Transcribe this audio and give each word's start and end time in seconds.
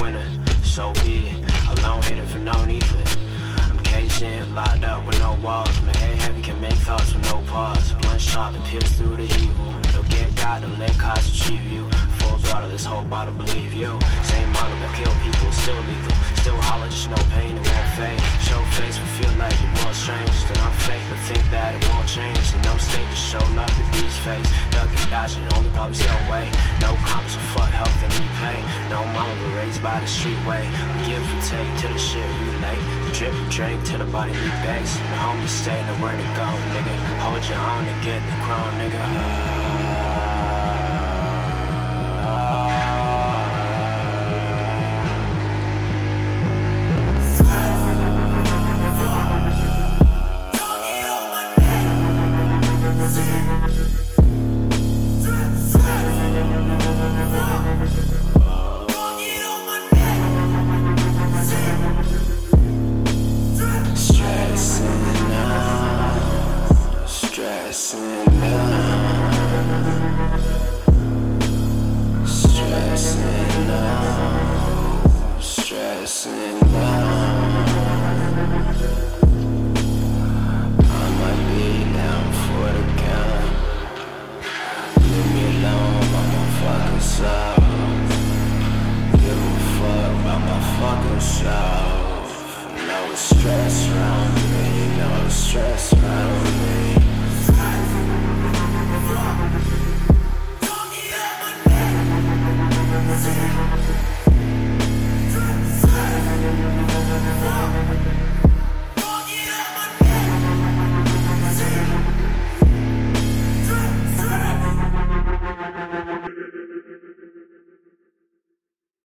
winner, 0.00 0.26
so 0.62 0.92
be 1.04 1.28
it. 1.28 1.78
Alone 1.78 2.02
hater 2.02 2.26
for 2.26 2.38
no 2.38 2.64
need, 2.64 2.84
I'm 3.70 3.78
caged 3.80 4.22
in, 4.22 4.54
locked 4.54 4.84
up 4.84 5.06
with 5.06 5.18
no 5.20 5.38
walls. 5.42 5.80
My 5.82 5.96
head 5.96 6.18
heavy 6.18 6.42
can 6.42 6.60
make 6.60 6.78
thoughts 6.86 7.12
with 7.14 7.24
no 7.30 7.42
pause. 7.46 7.94
One 8.04 8.18
shot 8.18 8.52
that 8.52 8.64
pierce 8.64 8.92
through 8.92 9.16
the 9.16 9.24
evil. 9.24 9.74
Don't 9.92 10.08
get 10.08 10.34
God 10.36 10.62
to 10.62 10.68
let 10.78 10.96
cost 10.98 11.28
achieve 11.34 11.64
you. 11.72 11.88
Full 12.18 12.38
throttle, 12.38 12.70
this 12.70 12.84
whole 12.84 13.04
bottle 13.04 13.34
believe 13.34 13.74
you. 13.74 13.98
Same 14.22 14.50
model 14.52 14.76
that 14.82 14.94
kill 14.96 15.14
people, 15.24 15.50
still 15.52 15.80
lethal. 15.88 16.16
Still 16.42 16.60
holler, 16.62 16.88
just 16.88 17.10
no 17.10 17.16
pain, 17.34 17.56
in 17.56 17.62
that 17.62 17.86
vein. 17.96 18.18
Show 18.46 18.60
face, 18.78 18.98
but 18.98 19.10
feel 19.18 19.32
like 19.38 19.52
it 19.52 19.70
won't 19.82 19.96
change. 19.96 20.36
Then 20.46 20.58
I'm 20.62 20.72
fake, 20.86 21.02
but 21.10 21.18
think 21.28 21.44
that 21.50 21.74
it 21.74 21.82
won't 21.90 22.08
change. 22.08 22.44
And 22.54 22.62
no 22.64 22.76
state 22.78 23.08
to 23.08 23.16
show 23.16 23.44
nothing 23.52 23.84
to 23.84 24.00
these 24.00 24.18
face. 24.22 24.48
Ducking, 24.70 25.10
dodging, 25.10 25.46
only 25.54 25.70
problems 25.70 26.00
your 26.00 26.20
way. 26.30 26.46
No 26.80 26.94
comments 27.04 27.36
or 27.36 27.44
by 29.82 30.00
the 30.00 30.06
streetway. 30.06 30.62
We 30.64 31.06
give 31.06 31.22
and 31.22 31.42
take 31.44 31.70
to 31.82 31.88
the 31.88 31.98
shit 31.98 32.24
relate. 32.40 33.12
Drip, 33.12 33.32
and 33.34 33.50
drink 33.50 33.84
to 33.84 33.98
the 33.98 34.04
body 34.04 34.32
we 34.32 34.50
base. 34.64 34.94
The 34.96 35.18
homies 35.22 35.48
stay, 35.48 35.82
the 35.86 35.94
where 36.02 36.16
to 36.16 36.28
go, 36.36 36.48
nigga. 36.74 36.94
Hold 37.22 37.44
your 37.46 37.58
own 37.58 37.84
and 37.84 38.04
get 38.04 38.20
the 38.22 38.36
crown, 38.44 38.72
nigga. 38.80 39.57